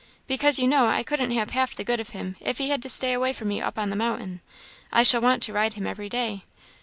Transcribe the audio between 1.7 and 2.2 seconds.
the good of